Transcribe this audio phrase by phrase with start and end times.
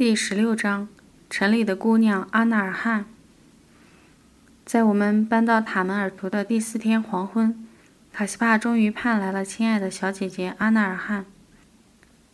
[0.00, 0.88] 第十六章，
[1.28, 3.04] 城里的姑娘阿纳尔汗。
[4.64, 7.68] 在我们搬到塔门尔图的第四天黄昏，
[8.10, 11.26] 卡西帕终于盼来了亲爱的小姐姐阿纳尔汗。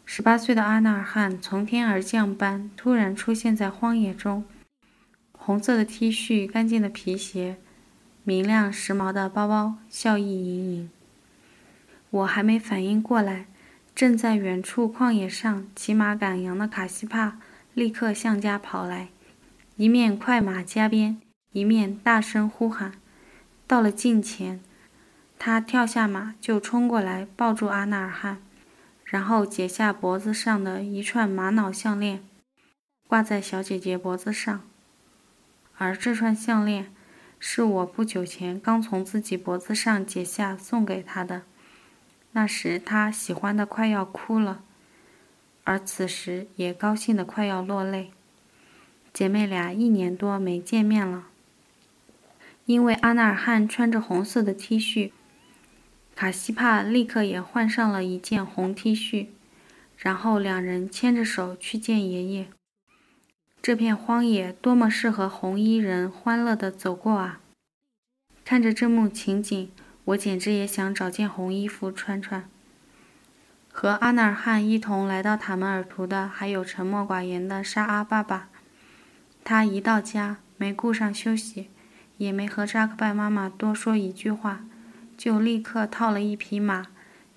[0.05, 4.45] 十八岁的阿纳尔汗从天而降般突然出现在荒野中，
[5.33, 7.57] 红色的 T 恤，干净的皮鞋，
[8.23, 10.91] 明亮时髦的包包，笑意盈盈。
[12.11, 13.47] 我还没反应过来，
[13.93, 17.39] 正在远处旷野上骑马赶羊的卡西帕。
[17.77, 19.11] 立刻向家跑来，
[19.77, 21.21] 一面快马加鞭，
[21.53, 22.93] 一面大声呼喊。
[23.67, 24.63] 到了近前，
[25.39, 28.41] 他跳下马就冲过来抱住阿纳尔汗，
[29.05, 32.25] 然后解下脖子上的一串玛瑙项链，
[33.07, 34.63] 挂在小姐姐脖子上。
[35.77, 36.91] 而这串项链
[37.39, 41.43] 是我不久前刚从自己脖子上解下送给她的，
[42.33, 44.63] 那时她喜欢的快要哭了。
[45.67, 48.13] 而此时也高兴的快要落泪。
[49.13, 51.27] 姐妹俩一年多没见面了。
[52.67, 55.11] 因为阿纳尔汗穿着红色的 T 恤，
[56.15, 59.27] 卡西帕立刻也换上了一件红 T 恤，
[59.97, 62.47] 然后两人牵着手去见爷爷。
[63.61, 67.41] 这片荒野多么适合红衣人欢乐的走过啊！
[68.45, 69.73] 看着这幕情景，
[70.05, 72.49] 我简直也想找件红衣服穿穿。
[73.79, 78.49] 和阿纳尔汗一同来到塔门尔图的，还有沉默寡言的沙阿爸爸。
[79.45, 81.69] 他一到家，没顾上休息，
[82.17, 84.65] 也没和扎克拜妈妈多说一句话，
[85.19, 86.87] 就立刻套了一匹马，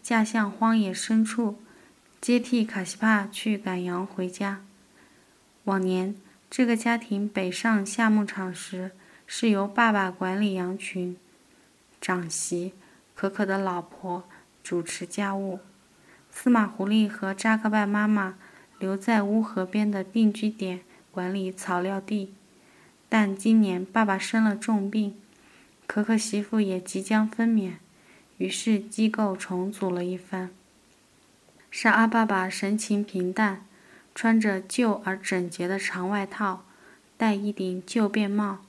[0.01, 1.59] 驾向荒野深处，
[2.21, 4.61] 接替卡西帕去赶羊回家。
[5.65, 6.15] 往年
[6.49, 8.91] 这个家庭北上下牧场时，
[9.27, 11.17] 是由爸爸管理羊群，
[11.99, 12.71] 长媳
[13.13, 14.23] 可可的老婆
[14.63, 15.59] 主持家务。
[16.31, 18.35] 司马狐狸和扎克拜妈妈
[18.77, 22.33] 留在乌河边的定居点管理草料地，
[23.09, 25.15] 但今年爸爸生了重病，
[25.85, 27.73] 可可媳妇也即将分娩，
[28.37, 30.51] 于是机构重组了一番。
[31.69, 33.65] 沙阿爸爸神情平淡，
[34.15, 36.63] 穿着旧而整洁的长外套，
[37.17, 38.59] 戴一顶旧便帽，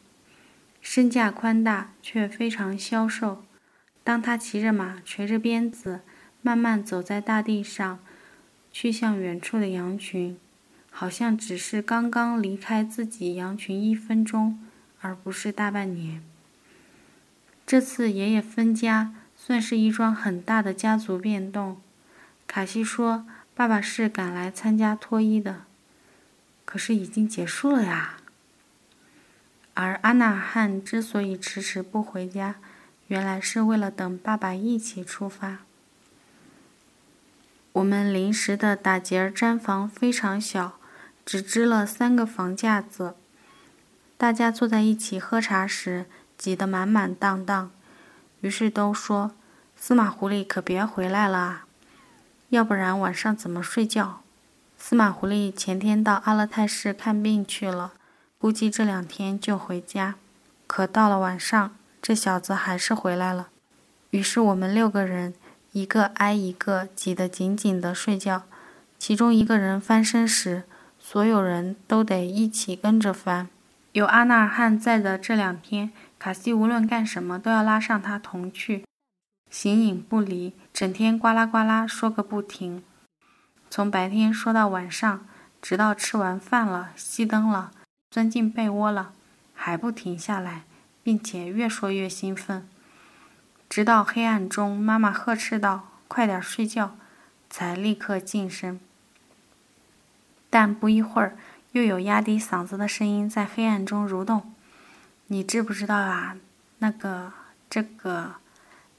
[0.81, 3.45] 身价宽大却非常消瘦。
[4.03, 6.01] 当他骑着马，垂着鞭子。
[6.43, 7.99] 慢慢走在大地上，
[8.73, 10.39] 去向远处的羊群，
[10.91, 14.59] 好像只是刚刚离开自己羊群一分钟，
[15.01, 16.23] 而不是大半年。
[17.67, 21.81] 这次爷爷分家，算是一桩很大的家族变动。
[22.47, 25.67] 卡西说：“爸爸是赶来参加脱衣的，
[26.65, 28.17] 可是已经结束了呀。”
[29.75, 32.57] 而阿纳汉之所以迟迟不回家，
[33.07, 35.59] 原来是为了等爸爸一起出发。
[37.73, 40.79] 我们临时的打结儿毡房非常小，
[41.25, 43.15] 只支了三个房架子。
[44.17, 47.71] 大家坐在一起喝茶时，挤得满满当当。
[48.41, 49.31] 于是都说
[49.79, 51.67] ：“司马狐狸可别回来了啊，
[52.49, 54.23] 要不然晚上怎么睡觉？”
[54.77, 57.93] 司马狐狸前天到阿勒泰市看病去了，
[58.39, 60.17] 估计这两天就回家。
[60.67, 63.49] 可到了晚上，这小子还是回来了。
[64.11, 65.35] 于是我们六个人。
[65.73, 68.45] 一个挨一个挤得紧紧的睡觉，
[68.99, 70.65] 其中一个人翻身时，
[70.99, 73.49] 所有人都得一起跟着翻。
[73.93, 78.85] 有阿纳尔汗在的这两天，卡西无论干什么都要拉上他同去，
[79.51, 82.85] 形影不离，整天呱啦呱啦说个不停，
[83.69, 85.27] 从白天说到晚上，
[85.61, 87.73] 直到吃完饭了、熄灯了、
[88.11, 89.13] 钻进被窝了，
[89.55, 90.63] 还不停下来，
[91.03, 92.69] 并且越说越兴奋。
[93.71, 96.97] 直到黑暗中，妈妈呵斥道：“快点睡觉！”
[97.49, 98.81] 才立刻静声。
[100.51, 101.39] 但不一会儿，
[101.71, 104.53] 又有压低嗓子的声音在黑暗中蠕动
[105.29, 106.37] ：“你知不知道啊？
[106.79, 107.33] 那个……
[107.71, 108.33] 这个……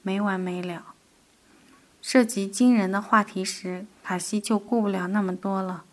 [0.00, 0.86] 没完没了。”
[2.00, 5.84] 涉及惊人的话题时，卡西就顾不了那么多了，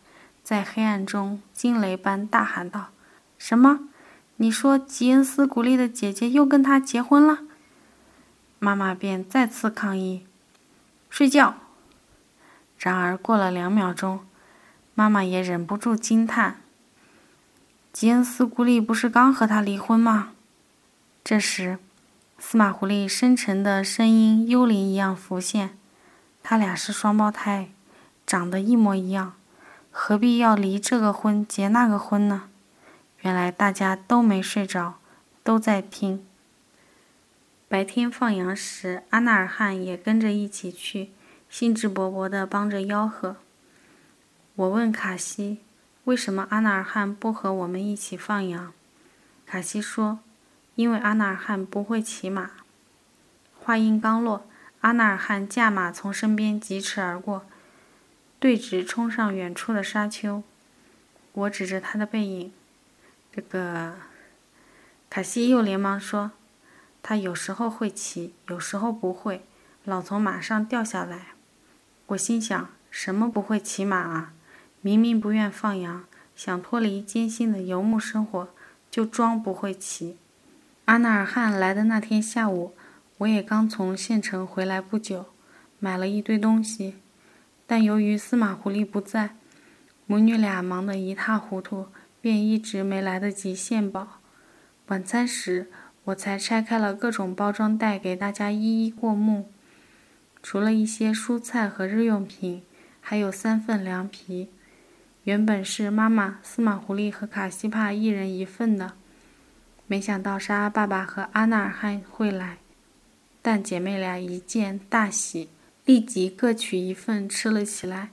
[0.42, 2.92] 在黑暗中惊雷般大喊道
[3.38, 3.82] ：“什么？
[4.38, 7.40] 你说吉恩斯古丽的姐姐又跟他结婚了？”
[8.60, 10.28] 妈妈便再次抗议
[11.10, 11.56] ：“睡觉。”
[12.78, 14.20] 然而过了两秒钟，
[14.94, 16.62] 妈妈也忍不住惊叹
[17.92, 20.34] ：“吉恩斯古丽不是刚和他离婚吗？”
[21.24, 21.80] 这时，
[22.38, 25.78] 司马狐狸深沉的声音幽灵一样浮现
[26.44, 27.70] ：“他俩是双胞胎，
[28.26, 29.34] 长得一模一样，
[29.92, 32.50] 何必要离这个婚结那个婚呢？”
[33.22, 34.96] 原来大家都没睡着，
[35.44, 36.26] 都在听。
[37.70, 41.12] 白天放羊时，阿纳尔汗也跟着一起去，
[41.52, 43.36] 兴致勃勃地帮着吆喝。
[44.56, 45.60] 我问卡西
[46.06, 48.74] ：“为什么阿纳尔汗不和我们一起放羊？”
[49.46, 50.18] 卡西说
[50.74, 52.50] ：“因为阿纳尔汗不会骑马。”
[53.54, 54.48] 话音刚落，
[54.82, 57.46] 阿纳尔汗驾马从身边疾驰而过，
[58.40, 60.42] 对直冲上远处的沙丘。
[61.34, 62.52] 我指着他的背影，
[63.32, 63.94] 这个
[65.08, 66.32] 卡西又连忙说
[67.02, 69.46] ：“他有时候会骑，有时候不会，
[69.84, 71.28] 老从马上掉下来。”
[72.08, 74.34] 我心想：什么不会骑马啊？
[74.82, 76.06] 明明不愿放羊，
[76.36, 78.50] 想脱离艰辛的游牧生活，
[78.90, 80.18] 就装不会骑。
[80.86, 82.74] 阿纳尔汗来的那天下午，
[83.20, 85.26] 我也刚从县城回来不久，
[85.78, 86.96] 买了一堆东西，
[87.68, 89.36] 但由于司马狐狸不在。
[90.08, 94.22] 母女俩忙得一塌糊涂，便一直没来得及献宝。
[94.88, 95.70] 晚餐时，
[96.10, 99.52] 我才拆开了各种包装袋，给大家一一过目。
[100.42, 102.64] 除了一些蔬菜和日用品，
[103.02, 104.50] 还有三份凉皮。
[105.26, 108.94] 原本是妈妈、司马狐狸和卡西帕一人一份的，
[109.86, 112.58] 没想到沙拉爸爸和阿纳尔汗会来，
[113.42, 115.50] 但姐妹俩一见大喜，
[115.86, 118.10] 立即各取一份吃了起来。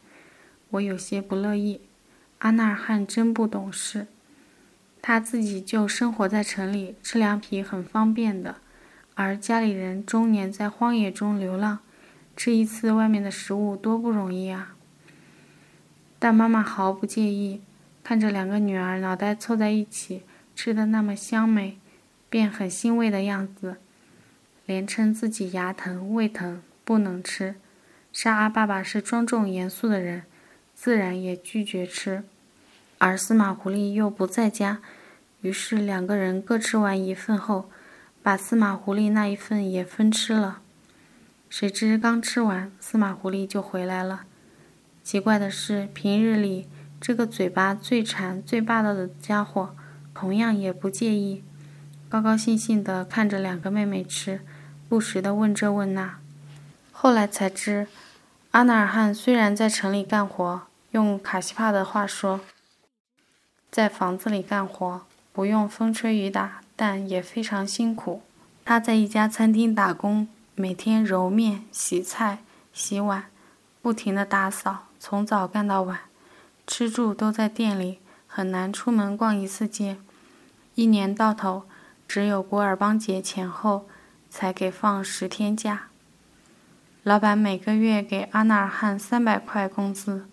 [0.70, 1.80] 我有些不乐意。
[2.38, 4.08] 阿纳尔汗真不懂事，
[5.08, 8.56] 他自己就生活在城里，吃凉皮很方便的，
[9.14, 11.78] 而家里人终年在荒野中流浪，
[12.36, 14.74] 吃一次外面的食物多不容易啊！
[16.18, 17.60] 但妈妈毫不介意，
[18.02, 20.24] 看着两个女儿脑袋凑在一起
[20.56, 21.78] 吃的那么香美，
[22.28, 23.76] 便很欣慰的样子，
[24.64, 27.54] 连称自己牙疼胃疼不能吃。
[28.12, 30.24] 沙阿爸爸是庄重严肃的人。
[30.74, 32.24] 自然也拒绝吃，
[32.98, 34.82] 而司马狐狸又不在家，
[35.46, 37.70] 于是两个人各吃完一份后，
[38.20, 40.58] 把司马狐狸那一份也分吃了。
[41.48, 44.24] 谁知刚吃完，司马狐狸就回来了。
[45.04, 46.66] 奇怪的是，平日里
[47.00, 49.76] 这个嘴巴最馋、最霸道的家伙，
[50.12, 51.44] 同样也不介意，
[52.08, 54.40] 高高兴兴地看着两个妹妹吃，
[54.88, 56.18] 不时地问这问那。
[56.90, 57.86] 后来才知。
[58.50, 62.40] 阿纳尔汗虽然在城里干活，用卡西帕的话说，
[63.70, 65.06] 在房子里干活，
[65.36, 68.22] 不用风吹雨打，但也非常辛苦。
[68.64, 72.38] 他在一家餐厅打工，每天揉面、洗菜、
[72.72, 73.26] 洗碗，
[73.82, 75.98] 不停地打扫，从早干到晚，
[76.66, 79.98] 吃住都在店里，很难出门逛一次街。
[80.74, 81.64] 一年到头，
[82.08, 83.86] 只有古尔邦节前后
[84.30, 85.88] 才给放十天假。
[87.02, 90.26] 老板每个月给阿纳尔汗三百块工资，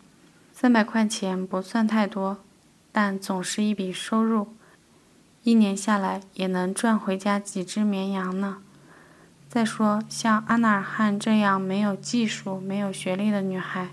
[0.54, 2.38] 三百块钱不算太多，
[2.94, 4.53] 但总是一笔收入。
[5.44, 8.58] 一年下来也能赚回家几只绵羊呢。
[9.48, 13.90] 再说，像阿纳尔汗这样没有技术、没有学历的女孩，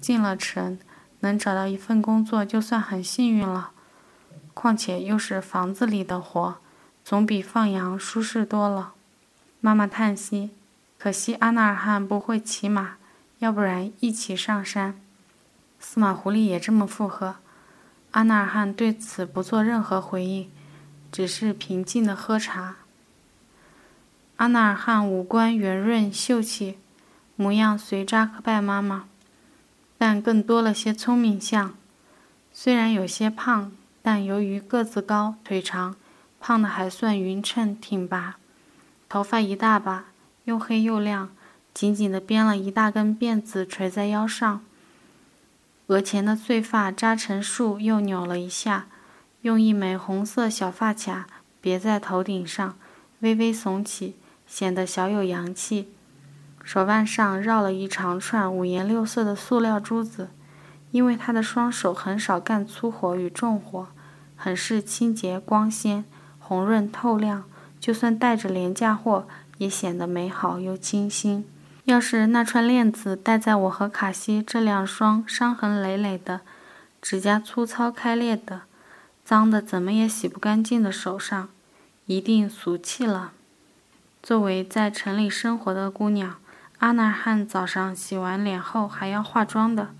[0.00, 0.78] 进了城
[1.20, 3.70] 能找到一份工作就算很幸运了。
[4.52, 6.56] 况且又是房子里的活，
[7.04, 8.92] 总比放羊舒适多了。
[9.60, 10.50] 妈妈叹息。
[10.98, 12.96] 可惜阿纳尔汗不会骑马，
[13.38, 15.00] 要不然一起上山。
[15.78, 17.36] 司马狐狸也这么附和。
[18.10, 20.50] 阿纳尔汗对此不做任何回应，
[21.12, 22.76] 只是平静地喝茶。
[24.36, 26.78] 阿纳尔汗五官圆润秀气，
[27.36, 29.04] 模样随扎克拜妈妈，
[29.98, 31.74] 但更多了些聪明相。
[32.52, 33.72] 虽然有些胖，
[34.02, 35.96] 但由于个子高、腿长，
[36.40, 38.36] 胖的还算匀称挺拔。
[39.08, 40.06] 头发一大把。
[40.44, 41.28] 又黑又亮，
[41.74, 44.64] 紧紧地编了一大根辫子垂在腰上。
[45.88, 48.86] 额前的碎发扎成束，又扭了一下，
[49.42, 51.26] 用一枚红色小发卡
[51.60, 52.76] 别在头顶上，
[53.20, 54.16] 微微耸起，
[54.46, 55.88] 显得小有洋气。
[56.62, 60.28] 手腕上绕了一长串五颜六色的塑料珠子，
[60.90, 63.88] 因为他的双手很少干粗活与重活，
[64.36, 66.04] 很是清洁光鲜、
[66.38, 67.44] 红润透亮。
[67.78, 69.26] 就算带着廉价货。
[69.60, 71.44] 也显得美好又清新。
[71.84, 76.40] 要是那串链子戴在我和卡西这两双伤痕累累的、
[77.02, 78.62] 指甲粗糙开裂的、
[79.30, 81.50] 脏的怎么也洗不干净的手上，
[82.06, 83.30] 一定俗气了。
[84.20, 86.38] 作为在城里生活的姑娘，
[86.78, 89.90] 阿娜汉早上洗完脸后还要化妆的。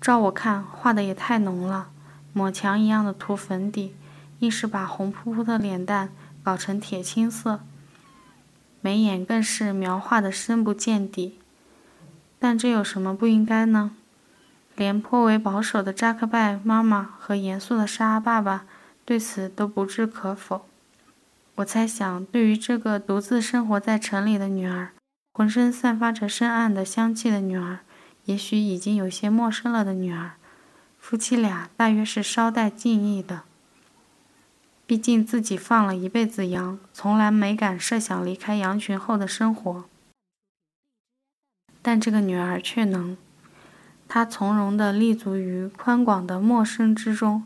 [0.00, 1.90] 照我看，画的也太浓了，
[2.32, 3.94] 抹墙一样的涂粉底，
[4.40, 6.10] 硬是把红扑扑的脸蛋
[6.42, 7.60] 搞成铁青色。
[8.80, 11.38] 眉眼更是描画的深不见底，
[12.40, 13.92] 但这有什么不应该呢？
[14.76, 18.66] 连颇为保守的扎克拜妈妈和严肃的沙阿爸爸
[19.04, 20.66] 对此都不置可否。
[21.56, 24.90] 我猜想，对于这个独自生活在城里的女儿，
[25.32, 27.80] 浑身散发着深暗的香气的女儿，
[28.24, 30.32] 也许已经有些陌生了的女儿，
[30.98, 33.42] 夫妻俩大约是稍带敬意的。
[34.86, 39.84] 毕竟自己放了一辈子羊，从来没敢设想离开羊群后的生活。
[41.80, 43.16] 但这个女儿却能，
[44.08, 47.44] 他从容地立足于宽广的陌生之中，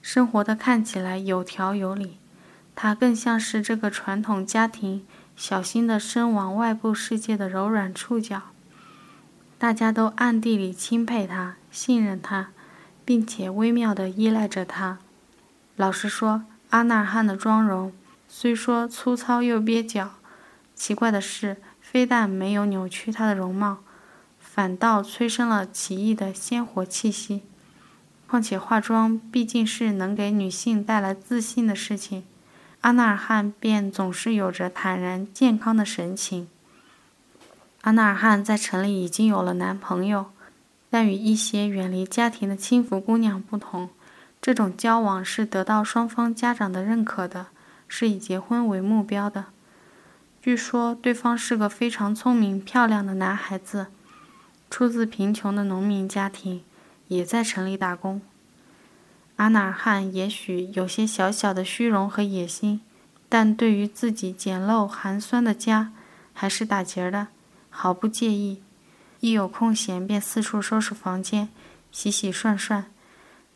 [0.00, 2.18] 生活的看起来有条有理。
[2.74, 5.04] 他更像是这个传统家庭
[5.36, 8.42] 小心地伸往外部世界的柔软触角。
[9.58, 12.48] 大家都暗地里钦佩他，信任他，
[13.04, 14.98] 并且微妙地依赖着他。
[15.76, 16.44] 老实说。
[16.70, 17.92] 阿纳尔汗的妆容
[18.28, 20.14] 虽说粗糙又蹩脚，
[20.74, 23.78] 奇怪的是，非但没有扭曲他的容貌，
[24.56, 27.42] 反倒催生了奇异的鲜活气息。
[28.26, 32.24] 况且化妆毕竟是能给女性带来自信的事情，
[32.80, 36.48] 阿纳尔汗便总是有着坦然健康的神情。
[37.82, 40.30] 阿纳尔汗在城里已经有了男朋友，
[40.88, 43.90] 但与一些远离家庭的轻浮姑娘不同。
[44.40, 47.48] 这种交往是得到双方家长的认可的，
[47.86, 49.44] 是以结婚为目标的。
[50.40, 53.88] 据说对方是个非常聪明漂亮的男孩子，
[54.70, 56.62] 出自贫穷的农民家庭，
[57.08, 58.20] 也在城里打工。
[59.36, 62.80] 阿纳尔汗也许有些小小的虚荣和野心，
[63.28, 65.92] 但对于自己简陋寒酸的家，
[66.32, 67.28] 还是打结的，
[67.70, 68.62] 毫不介意。
[69.20, 71.48] 一有空闲便四处收拾房间，
[71.90, 72.86] 洗洗涮涮。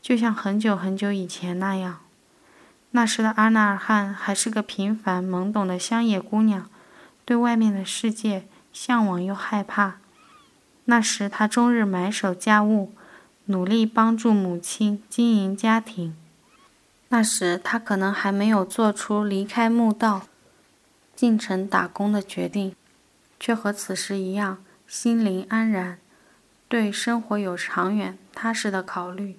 [0.02, 2.00] 就像很久很久以前那样，
[2.92, 6.68] 那时的阿纳尔汗还是个平凡懵懂的乡野姑娘，
[7.24, 9.98] 对外面的世界向往又害怕。
[10.90, 12.92] 那时他终日埋首家务，
[13.44, 16.16] 努力帮助母亲经营家庭。
[17.10, 20.26] 那时他可能还没有做出离开墓道，
[21.14, 22.74] 进城打工的决定，
[23.38, 26.00] 却和此时一样，心灵安然，
[26.66, 29.38] 对生活有长远踏实的考虑。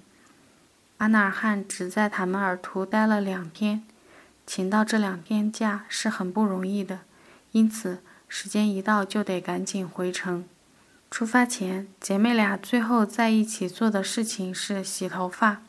[0.96, 3.82] 阿纳尔汗只在塔门尔图待了两天，
[4.46, 7.00] 请到这两天假是很不容易的，
[7.50, 10.46] 因此时间一到就得赶紧回城。
[11.12, 15.60] 出发前，姐妹俩最后在一起做的事情是洗头发。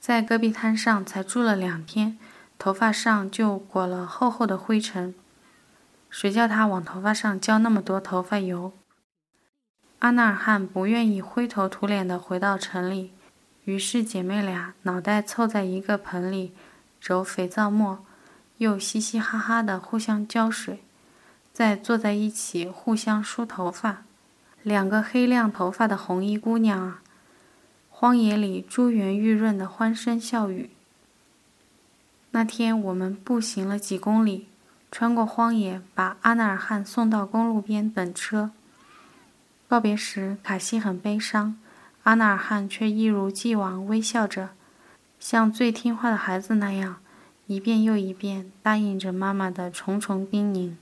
[0.00, 2.18] 在戈壁滩上才住了两天，
[2.58, 5.14] 头发上就裹了厚厚的灰尘，
[6.08, 8.72] 谁叫她往头发上浇那么多头发油？
[9.98, 13.12] 阿纳尔汗不愿意灰头土脸地回到城里。
[13.64, 16.54] 于是姐妹俩脑袋凑在一个盆里，
[16.98, 18.02] 揉肥皂沫，
[18.56, 20.82] 又嘻嘻哈哈的互相浇水，
[21.52, 24.04] 再坐在一起互相梳头发。
[24.62, 27.02] 两个黑亮头发的红衣姑娘啊，
[27.90, 30.70] 荒野里珠圆玉润的欢声笑语。
[32.30, 34.46] 那天我们步行了几公里，
[34.90, 38.52] 穿过荒野，把阿纳尔汗送到公路边等车。
[39.66, 41.58] 告别时，卡西很悲伤。
[42.04, 44.50] 阿纳尔汗却一如既往微笑着，
[45.18, 46.96] 像最听话的孩子那样，
[47.46, 50.74] 一遍又一遍答应着妈妈的重重叮咛。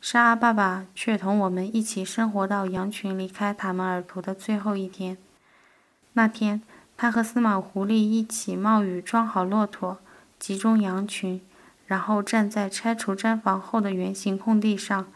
[0.00, 5.18] 沙阿爸爸却同我们一起生活到羊群离开塔门尔图的最后一天。
[6.12, 6.62] 那天，
[6.96, 9.98] 他和司马狐狸一起冒雨装好骆驼，
[10.38, 11.40] 集中羊群，
[11.86, 15.06] 然后站在拆除毡房后的圆形空地上，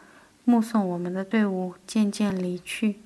[0.43, 2.99] 目送我们的队伍渐渐离去。